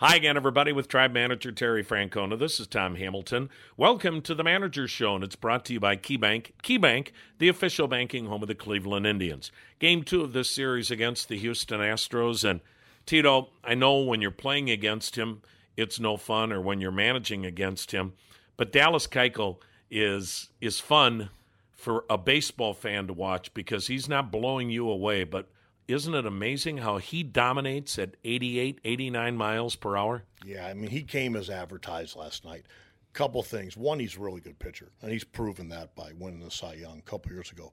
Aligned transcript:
Hi 0.00 0.14
again, 0.14 0.36
everybody, 0.36 0.70
with 0.70 0.86
Tribe 0.86 1.12
Manager 1.12 1.50
Terry 1.50 1.82
Francona. 1.82 2.38
This 2.38 2.60
is 2.60 2.68
Tom 2.68 2.94
Hamilton. 2.94 3.50
Welcome 3.76 4.22
to 4.22 4.32
the 4.32 4.44
Manager 4.44 4.86
Show, 4.86 5.16
and 5.16 5.24
it's 5.24 5.34
brought 5.34 5.64
to 5.64 5.72
you 5.72 5.80
by 5.80 5.96
KeyBank. 5.96 6.52
KeyBank, 6.62 7.08
the 7.38 7.48
official 7.48 7.88
banking 7.88 8.26
home 8.26 8.40
of 8.40 8.46
the 8.46 8.54
Cleveland 8.54 9.08
Indians. 9.08 9.50
Game 9.80 10.04
two 10.04 10.22
of 10.22 10.32
this 10.32 10.48
series 10.48 10.92
against 10.92 11.28
the 11.28 11.36
Houston 11.36 11.80
Astros. 11.80 12.48
And 12.48 12.60
Tito, 13.06 13.48
I 13.64 13.74
know 13.74 13.98
when 13.98 14.22
you're 14.22 14.30
playing 14.30 14.70
against 14.70 15.16
him, 15.16 15.42
it's 15.76 15.98
no 15.98 16.16
fun, 16.16 16.52
or 16.52 16.60
when 16.60 16.80
you're 16.80 16.92
managing 16.92 17.44
against 17.44 17.90
him, 17.90 18.12
but 18.56 18.70
Dallas 18.70 19.08
Keuchel 19.08 19.56
is 19.90 20.50
is 20.60 20.78
fun 20.78 21.30
for 21.72 22.04
a 22.08 22.16
baseball 22.16 22.72
fan 22.72 23.08
to 23.08 23.12
watch 23.12 23.52
because 23.52 23.88
he's 23.88 24.08
not 24.08 24.30
blowing 24.30 24.70
you 24.70 24.88
away, 24.88 25.24
but 25.24 25.48
isn't 25.88 26.14
it 26.14 26.26
amazing 26.26 26.78
how 26.78 26.98
he 26.98 27.22
dominates 27.22 27.98
at 27.98 28.16
88, 28.22 28.80
89 28.84 29.36
miles 29.36 29.74
per 29.74 29.96
hour? 29.96 30.24
Yeah, 30.44 30.66
I 30.66 30.74
mean, 30.74 30.90
he 30.90 31.02
came 31.02 31.34
as 31.34 31.50
advertised 31.50 32.14
last 32.14 32.44
night. 32.44 32.66
Couple 33.14 33.42
things. 33.42 33.76
One, 33.76 33.98
he's 33.98 34.16
a 34.16 34.20
really 34.20 34.40
good 34.40 34.58
pitcher, 34.58 34.92
and 35.02 35.10
he's 35.10 35.24
proven 35.24 35.70
that 35.70 35.96
by 35.96 36.12
winning 36.18 36.40
the 36.40 36.50
Cy 36.50 36.74
Young 36.74 36.98
a 36.98 37.10
couple 37.10 37.32
years 37.32 37.50
ago. 37.50 37.72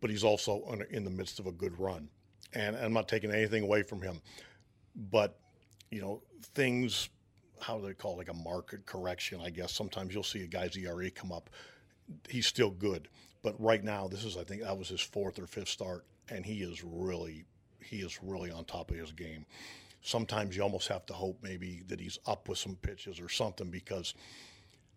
But 0.00 0.10
he's 0.10 0.22
also 0.22 0.62
in 0.90 1.02
the 1.02 1.10
midst 1.10 1.40
of 1.40 1.46
a 1.46 1.52
good 1.52 1.76
run, 1.80 2.08
and 2.52 2.76
I'm 2.76 2.92
not 2.92 3.08
taking 3.08 3.32
anything 3.32 3.64
away 3.64 3.82
from 3.82 4.02
him. 4.02 4.20
But 4.94 5.38
you 5.90 6.02
know, 6.02 6.22
things 6.54 7.08
how 7.60 7.78
do 7.78 7.86
they 7.86 7.94
call 7.94 8.14
it, 8.14 8.18
like 8.18 8.28
a 8.28 8.34
market 8.34 8.86
correction? 8.86 9.40
I 9.42 9.50
guess 9.50 9.72
sometimes 9.72 10.12
you'll 10.12 10.22
see 10.22 10.42
a 10.42 10.46
guy's 10.46 10.76
ERA 10.76 11.10
come 11.10 11.32
up. 11.32 11.50
He's 12.28 12.46
still 12.46 12.70
good, 12.70 13.08
but 13.46 13.54
right 13.60 13.84
now, 13.84 14.08
this 14.08 14.24
is 14.24 14.36
I 14.36 14.42
think 14.42 14.62
that 14.62 14.76
was 14.76 14.88
his 14.88 15.00
fourth 15.00 15.38
or 15.38 15.46
fifth 15.46 15.68
start, 15.68 16.04
and 16.28 16.44
he 16.44 16.62
is 16.62 16.82
really 16.82 17.44
he 17.80 17.98
is 17.98 18.18
really 18.20 18.50
on 18.50 18.64
top 18.64 18.90
of 18.90 18.96
his 18.96 19.12
game. 19.12 19.46
Sometimes 20.02 20.56
you 20.56 20.64
almost 20.64 20.88
have 20.88 21.06
to 21.06 21.12
hope 21.14 21.38
maybe 21.42 21.84
that 21.86 22.00
he's 22.00 22.18
up 22.26 22.48
with 22.48 22.58
some 22.58 22.74
pitches 22.82 23.20
or 23.20 23.28
something 23.28 23.70
because, 23.70 24.14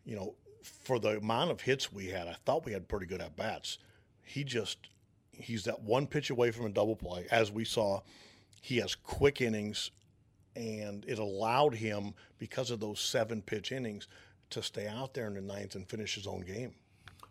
you 0.04 0.16
know, 0.16 0.34
for 0.64 0.98
the 0.98 1.18
amount 1.18 1.52
of 1.52 1.62
hits 1.62 1.94
we 1.94 2.08
had, 2.08 2.28
I 2.28 2.38
thought 2.44 2.66
we 2.66 2.72
had 2.72 2.88
pretty 2.88 3.06
good 3.06 3.22
at 3.22 3.36
bats. 3.36 3.78
He 4.24 4.44
just 4.44 4.80
he's 5.32 5.66
that 5.66 5.84
one 5.84 6.08
pitch 6.08 6.32
away 6.32 6.50
from 6.50 6.66
a 6.66 6.70
double 6.70 6.96
play. 6.96 7.28
As 7.30 7.52
we 7.52 7.66
saw, 7.66 8.02
he 8.62 8.78
has 8.78 8.96
quick 8.96 9.42
innings, 9.42 9.92
and 10.56 11.06
it 11.08 11.20
allowed 11.20 11.76
him 11.76 12.16
because 12.40 12.72
of 12.72 12.80
those 12.80 13.00
seven 13.00 13.44
pitch 13.44 13.72
innings 13.72 14.08
to 14.50 14.64
stay 14.64 14.88
out 14.88 15.14
there 15.14 15.28
in 15.28 15.36
the 15.36 15.42
ninth 15.42 15.76
and 15.76 15.88
finish 15.88 16.16
his 16.16 16.26
own 16.26 16.42
game. 16.42 16.74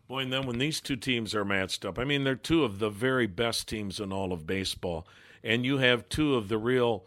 Boy, 0.08 0.20
and 0.20 0.32
then 0.32 0.46
when 0.46 0.58
these 0.58 0.80
two 0.80 0.96
teams 0.96 1.34
are 1.34 1.44
matched 1.44 1.84
up, 1.84 1.98
I 1.98 2.04
mean, 2.04 2.24
they're 2.24 2.34
two 2.34 2.64
of 2.64 2.78
the 2.78 2.88
very 2.88 3.26
best 3.26 3.68
teams 3.68 4.00
in 4.00 4.10
all 4.10 4.32
of 4.32 4.46
baseball. 4.46 5.06
And 5.44 5.66
you 5.66 5.78
have 5.78 6.08
two 6.08 6.34
of 6.34 6.48
the 6.48 6.56
real 6.56 7.04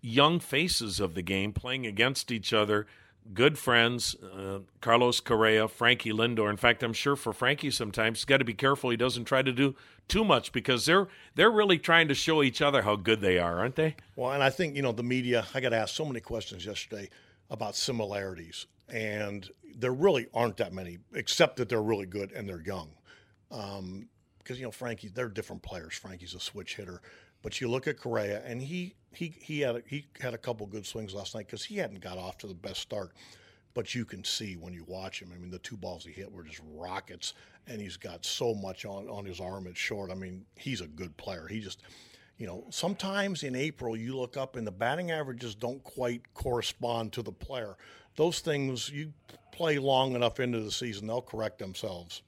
young 0.00 0.38
faces 0.38 1.00
of 1.00 1.14
the 1.14 1.22
game 1.22 1.52
playing 1.52 1.84
against 1.84 2.30
each 2.30 2.52
other. 2.52 2.86
Good 3.34 3.58
friends, 3.58 4.14
uh, 4.14 4.60
Carlos 4.80 5.18
Correa, 5.18 5.66
Frankie 5.66 6.12
Lindor. 6.12 6.48
In 6.48 6.56
fact, 6.56 6.84
I'm 6.84 6.92
sure 6.92 7.16
for 7.16 7.32
Frankie 7.32 7.72
sometimes 7.72 8.20
he's 8.20 8.24
got 8.24 8.38
to 8.38 8.44
be 8.44 8.54
careful 8.54 8.90
he 8.90 8.96
doesn't 8.96 9.24
try 9.24 9.42
to 9.42 9.52
do 9.52 9.74
too 10.06 10.24
much 10.24 10.52
because 10.52 10.86
they're 10.86 11.08
they're 11.34 11.50
really 11.50 11.78
trying 11.78 12.08
to 12.08 12.14
show 12.14 12.42
each 12.42 12.62
other 12.62 12.82
how 12.82 12.96
good 12.96 13.20
they 13.20 13.38
are, 13.38 13.58
aren't 13.58 13.76
they? 13.76 13.96
Well, 14.16 14.32
and 14.32 14.42
I 14.42 14.48
think 14.48 14.76
you 14.76 14.82
know 14.82 14.92
the 14.92 15.02
media. 15.02 15.44
I 15.52 15.60
got 15.60 15.74
asked 15.74 15.94
so 15.94 16.06
many 16.06 16.20
questions 16.20 16.64
yesterday 16.64 17.10
about 17.50 17.76
similarities, 17.76 18.66
and 18.88 19.48
there 19.76 19.92
really 19.92 20.26
aren't 20.34 20.56
that 20.58 20.72
many, 20.72 20.98
except 21.14 21.56
that 21.56 21.68
they're 21.68 21.82
really 21.82 22.06
good 22.06 22.32
and 22.32 22.48
they're 22.48 22.62
young. 22.62 22.90
Because 23.48 23.78
um, 23.78 24.08
you 24.48 24.62
know 24.62 24.70
Frankie, 24.70 25.08
they're 25.08 25.28
different 25.28 25.62
players. 25.62 25.94
Frankie's 25.94 26.34
a 26.34 26.40
switch 26.40 26.76
hitter, 26.76 27.00
but 27.42 27.60
you 27.60 27.68
look 27.68 27.86
at 27.86 27.98
Correa, 27.98 28.42
and 28.44 28.60
he 28.60 28.94
he 29.12 29.34
he 29.40 29.60
had 29.60 29.76
a, 29.76 29.82
he 29.86 30.06
had 30.20 30.34
a 30.34 30.38
couple 30.38 30.66
good 30.66 30.86
swings 30.86 31.14
last 31.14 31.34
night 31.34 31.46
because 31.46 31.64
he 31.64 31.76
hadn't 31.76 32.00
got 32.00 32.18
off 32.18 32.38
to 32.38 32.46
the 32.46 32.54
best 32.54 32.80
start. 32.80 33.12
But 33.74 33.94
you 33.94 34.04
can 34.04 34.24
see 34.24 34.56
when 34.56 34.72
you 34.72 34.84
watch 34.88 35.22
him. 35.22 35.30
I 35.32 35.38
mean, 35.38 35.50
the 35.50 35.58
two 35.60 35.76
balls 35.76 36.04
he 36.04 36.10
hit 36.10 36.32
were 36.32 36.42
just 36.42 36.60
rockets, 36.74 37.34
and 37.66 37.80
he's 37.80 37.96
got 37.96 38.24
so 38.24 38.54
much 38.54 38.84
on 38.84 39.08
on 39.08 39.24
his 39.24 39.40
arm. 39.40 39.66
It's 39.66 39.78
short. 39.78 40.10
I 40.10 40.14
mean, 40.14 40.44
he's 40.56 40.80
a 40.80 40.86
good 40.86 41.16
player. 41.16 41.46
He 41.48 41.60
just 41.60 41.82
you 42.38 42.46
know, 42.46 42.64
sometimes 42.70 43.42
in 43.42 43.56
April 43.56 43.96
you 43.96 44.16
look 44.16 44.36
up 44.36 44.56
and 44.56 44.66
the 44.66 44.72
batting 44.72 45.10
averages 45.10 45.54
don't 45.54 45.82
quite 45.82 46.22
correspond 46.34 47.12
to 47.12 47.22
the 47.22 47.32
player. 47.32 47.76
Those 48.18 48.40
things 48.40 48.90
you 48.90 49.12
play 49.52 49.78
long 49.78 50.16
enough 50.16 50.40
into 50.40 50.58
the 50.58 50.72
season, 50.72 51.06
they'll 51.06 51.22
correct 51.22 51.60
themselves. 51.60 52.22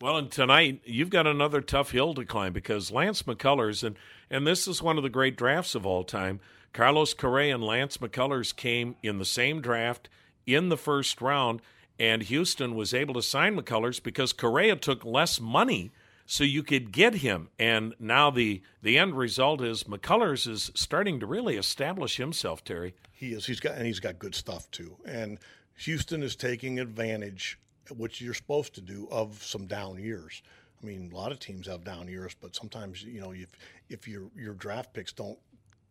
Well, 0.00 0.16
and 0.16 0.30
tonight 0.30 0.82
you've 0.84 1.10
got 1.10 1.26
another 1.26 1.60
tough 1.60 1.90
hill 1.90 2.14
to 2.14 2.24
climb 2.24 2.52
because 2.52 2.92
Lance 2.92 3.24
McCullers 3.24 3.82
and 3.82 3.96
and 4.30 4.46
this 4.46 4.68
is 4.68 4.84
one 4.84 4.98
of 4.98 5.02
the 5.02 5.10
great 5.10 5.36
drafts 5.36 5.74
of 5.74 5.84
all 5.84 6.04
time. 6.04 6.38
Carlos 6.72 7.12
Correa 7.12 7.56
and 7.56 7.64
Lance 7.64 7.96
McCullers 7.96 8.54
came 8.54 8.94
in 9.02 9.18
the 9.18 9.24
same 9.24 9.60
draft 9.60 10.08
in 10.46 10.68
the 10.68 10.76
first 10.76 11.20
round, 11.20 11.60
and 11.98 12.22
Houston 12.22 12.76
was 12.76 12.94
able 12.94 13.14
to 13.14 13.22
sign 13.22 13.56
McCullers 13.56 14.00
because 14.00 14.32
Correa 14.32 14.76
took 14.76 15.04
less 15.04 15.40
money 15.40 15.90
so 16.26 16.44
you 16.44 16.62
could 16.62 16.92
get 16.92 17.16
him. 17.16 17.48
And 17.58 17.94
now 17.98 18.30
the 18.30 18.62
the 18.82 18.98
end 18.98 19.16
result 19.16 19.60
is 19.60 19.84
McCullers 19.84 20.48
is 20.48 20.70
starting 20.74 21.20
to 21.20 21.26
really 21.26 21.56
establish 21.56 22.16
himself, 22.16 22.64
Terry. 22.64 22.94
He 23.12 23.32
is. 23.32 23.46
He's 23.46 23.60
got 23.60 23.76
and 23.76 23.86
he's 23.86 24.00
got 24.00 24.18
good 24.18 24.34
stuff 24.34 24.70
too. 24.70 24.96
And 25.06 25.38
Houston 25.78 26.22
is 26.22 26.36
taking 26.36 26.78
advantage, 26.78 27.58
which 27.90 28.20
you're 28.20 28.34
supposed 28.34 28.74
to 28.74 28.80
do, 28.80 29.08
of 29.10 29.42
some 29.42 29.66
down 29.66 29.98
years. 29.98 30.42
I 30.82 30.86
mean, 30.86 31.10
a 31.12 31.16
lot 31.16 31.32
of 31.32 31.38
teams 31.38 31.66
have 31.68 31.84
down 31.84 32.08
years, 32.08 32.34
but 32.40 32.56
sometimes 32.56 33.02
you 33.02 33.20
know 33.20 33.32
if 33.32 33.50
if 33.88 34.08
your 34.08 34.30
your 34.36 34.54
draft 34.54 34.92
picks 34.92 35.12
don't 35.12 35.38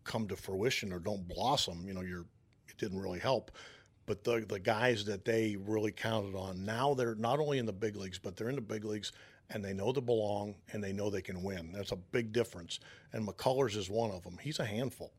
come 0.03 0.27
to 0.27 0.35
fruition 0.35 0.91
or 0.91 0.99
don't 0.99 1.27
blossom, 1.27 1.83
you 1.85 1.93
know, 1.93 2.01
you're 2.01 2.25
it 2.67 2.77
didn't 2.77 2.99
really 2.99 3.19
help. 3.19 3.51
But 4.05 4.23
the 4.23 4.45
the 4.47 4.59
guys 4.59 5.05
that 5.05 5.25
they 5.25 5.55
really 5.55 5.91
counted 5.91 6.35
on 6.35 6.65
now 6.65 6.93
they're 6.93 7.15
not 7.15 7.39
only 7.39 7.59
in 7.59 7.65
the 7.65 7.73
big 7.73 7.95
leagues, 7.95 8.19
but 8.19 8.35
they're 8.35 8.49
in 8.49 8.55
the 8.55 8.61
big 8.61 8.83
leagues 8.83 9.11
and 9.53 9.63
they 9.63 9.73
know 9.73 9.91
they 9.91 10.01
belong 10.01 10.55
and 10.71 10.83
they 10.83 10.93
know 10.93 11.09
they 11.09 11.21
can 11.21 11.43
win. 11.43 11.71
That's 11.73 11.91
a 11.91 11.97
big 11.97 12.31
difference. 12.31 12.79
And 13.13 13.27
McCullers 13.27 13.75
is 13.75 13.89
one 13.89 14.11
of 14.11 14.23
them. 14.23 14.37
He's 14.41 14.59
a 14.59 14.65
handful. 14.65 15.11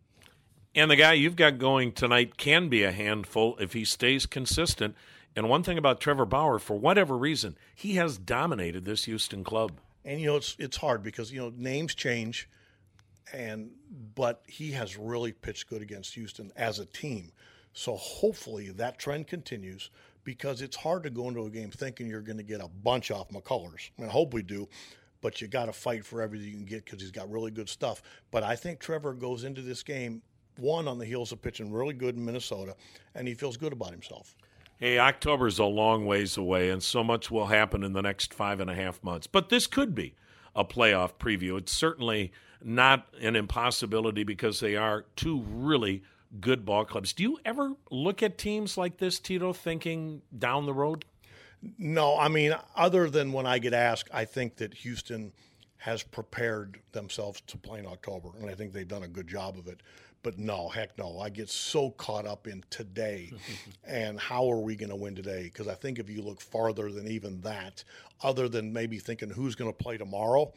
And 0.74 0.90
the 0.90 0.96
guy 0.96 1.12
you've 1.12 1.36
got 1.36 1.58
going 1.58 1.92
tonight 1.92 2.38
can 2.38 2.68
be 2.68 2.82
a 2.82 2.92
handful 2.92 3.56
if 3.58 3.74
he 3.74 3.84
stays 3.84 4.24
consistent. 4.24 4.94
And 5.36 5.48
one 5.48 5.62
thing 5.62 5.78
about 5.78 6.00
Trevor 6.00 6.24
Bauer, 6.24 6.58
for 6.58 6.78
whatever 6.78 7.16
reason, 7.16 7.56
he 7.74 7.94
has 7.96 8.16
dominated 8.18 8.84
this 8.84 9.04
Houston 9.04 9.44
club. 9.44 9.72
And 10.04 10.20
you 10.20 10.26
know 10.26 10.36
it's 10.36 10.56
it's 10.58 10.76
hard 10.76 11.02
because 11.02 11.30
you 11.30 11.40
know 11.40 11.52
names 11.56 11.94
change, 11.94 12.48
and 13.32 13.70
but 14.14 14.42
he 14.48 14.72
has 14.72 14.96
really 14.96 15.32
pitched 15.32 15.68
good 15.68 15.80
against 15.80 16.14
Houston 16.14 16.50
as 16.56 16.80
a 16.80 16.86
team. 16.86 17.30
So 17.72 17.96
hopefully 17.96 18.70
that 18.72 18.98
trend 18.98 19.26
continues 19.26 19.90
because 20.24 20.62
it's 20.62 20.76
hard 20.76 21.02
to 21.02 21.10
go 21.10 21.28
into 21.28 21.44
a 21.46 21.50
game 21.50 21.70
thinking 21.70 22.06
you're 22.06 22.20
going 22.20 22.38
to 22.38 22.44
get 22.44 22.60
a 22.60 22.68
bunch 22.68 23.10
off 23.10 23.28
McCullers. 23.30 23.90
I, 23.98 24.02
mean, 24.02 24.10
I 24.10 24.12
hope 24.12 24.34
we 24.34 24.42
do, 24.42 24.68
but 25.20 25.40
you 25.40 25.48
got 25.48 25.66
to 25.66 25.72
fight 25.72 26.04
for 26.04 26.22
everything 26.22 26.48
you 26.48 26.54
can 26.54 26.64
get 26.64 26.84
because 26.84 27.00
he's 27.00 27.10
got 27.10 27.30
really 27.30 27.50
good 27.50 27.68
stuff. 27.68 28.02
But 28.30 28.42
I 28.42 28.56
think 28.56 28.78
Trevor 28.78 29.14
goes 29.14 29.44
into 29.44 29.62
this 29.62 29.82
game 29.82 30.22
one 30.58 30.86
on 30.86 30.98
the 30.98 31.06
heels 31.06 31.32
of 31.32 31.40
pitching 31.40 31.72
really 31.72 31.94
good 31.94 32.16
in 32.16 32.24
Minnesota, 32.24 32.76
and 33.14 33.26
he 33.26 33.34
feels 33.34 33.56
good 33.56 33.72
about 33.72 33.90
himself. 33.90 34.34
Hey, 34.78 34.98
October's 34.98 35.58
a 35.58 35.64
long 35.64 36.06
ways 36.06 36.36
away, 36.36 36.70
and 36.70 36.82
so 36.82 37.04
much 37.04 37.30
will 37.30 37.46
happen 37.46 37.84
in 37.84 37.92
the 37.92 38.02
next 38.02 38.34
five 38.34 38.60
and 38.60 38.68
a 38.68 38.74
half 38.74 39.02
months. 39.02 39.26
But 39.26 39.48
this 39.48 39.66
could 39.66 39.94
be 39.94 40.14
a 40.54 40.64
playoff 40.64 41.14
preview. 41.14 41.56
It's 41.56 41.72
certainly 41.72 42.32
not 42.62 43.06
an 43.20 43.36
impossibility 43.36 44.24
because 44.24 44.60
they 44.60 44.76
are 44.76 45.06
two 45.16 45.44
really 45.48 46.02
good 46.40 46.64
ball 46.64 46.84
clubs. 46.84 47.12
Do 47.12 47.22
you 47.22 47.38
ever 47.44 47.72
look 47.90 48.22
at 48.22 48.38
teams 48.38 48.76
like 48.76 48.98
this, 48.98 49.18
Tito, 49.18 49.52
thinking 49.52 50.22
down 50.36 50.66
the 50.66 50.72
road? 50.72 51.04
No, 51.78 52.18
I 52.18 52.28
mean, 52.28 52.56
other 52.74 53.08
than 53.08 53.32
when 53.32 53.46
I 53.46 53.58
get 53.58 53.72
asked, 53.72 54.08
I 54.12 54.24
think 54.24 54.56
that 54.56 54.74
Houston 54.74 55.32
has 55.76 56.02
prepared 56.02 56.80
themselves 56.92 57.40
to 57.48 57.58
play 57.58 57.78
in 57.78 57.86
October, 57.86 58.30
and 58.40 58.48
I 58.48 58.54
think 58.54 58.72
they've 58.72 58.86
done 58.86 59.02
a 59.02 59.08
good 59.08 59.28
job 59.28 59.58
of 59.58 59.68
it. 59.68 59.80
But 60.22 60.38
no, 60.38 60.68
heck 60.68 60.96
no. 60.98 61.18
I 61.18 61.28
get 61.30 61.50
so 61.50 61.90
caught 61.90 62.26
up 62.26 62.46
in 62.46 62.62
today 62.70 63.32
and 63.84 64.20
how 64.20 64.48
are 64.50 64.60
we 64.60 64.76
going 64.76 64.90
to 64.90 64.96
win 64.96 65.16
today? 65.16 65.44
Because 65.44 65.66
I 65.66 65.74
think 65.74 65.98
if 65.98 66.08
you 66.08 66.22
look 66.22 66.40
farther 66.40 66.92
than 66.92 67.08
even 67.08 67.40
that, 67.40 67.82
other 68.22 68.48
than 68.48 68.72
maybe 68.72 68.98
thinking 68.98 69.30
who's 69.30 69.56
going 69.56 69.72
to 69.72 69.76
play 69.76 69.98
tomorrow, 69.98 70.52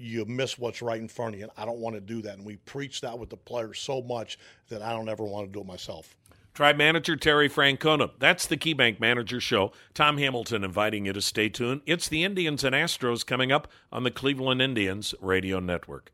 you 0.00 0.24
miss 0.24 0.58
what's 0.58 0.82
right 0.82 1.00
in 1.00 1.08
front 1.08 1.34
of 1.34 1.40
you. 1.40 1.44
And 1.44 1.52
I 1.56 1.64
don't 1.64 1.78
want 1.78 1.94
to 1.94 2.00
do 2.00 2.22
that. 2.22 2.38
And 2.38 2.46
we 2.46 2.56
preach 2.56 3.00
that 3.02 3.18
with 3.18 3.30
the 3.30 3.36
players 3.36 3.78
so 3.80 4.02
much 4.02 4.38
that 4.68 4.82
I 4.82 4.92
don't 4.92 5.08
ever 5.08 5.24
want 5.24 5.46
to 5.46 5.52
do 5.52 5.60
it 5.60 5.66
myself. 5.66 6.16
Tribe 6.54 6.76
manager 6.76 7.16
Terry 7.16 7.48
Francona. 7.48 8.10
That's 8.18 8.46
the 8.46 8.56
KeyBank 8.56 8.98
Manager 8.98 9.40
Show. 9.40 9.72
Tom 9.94 10.18
Hamilton 10.18 10.64
inviting 10.64 11.06
you 11.06 11.12
to 11.12 11.20
stay 11.20 11.48
tuned. 11.48 11.82
It's 11.86 12.08
the 12.08 12.24
Indians 12.24 12.64
and 12.64 12.74
Astros 12.74 13.24
coming 13.24 13.52
up 13.52 13.68
on 13.92 14.02
the 14.02 14.10
Cleveland 14.10 14.60
Indians 14.60 15.14
Radio 15.20 15.60
Network. 15.60 16.12